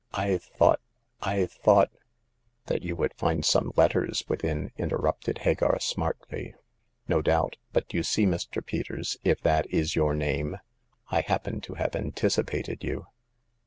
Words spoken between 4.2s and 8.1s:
within," interrupted Hagar, smartly. No doubt; but you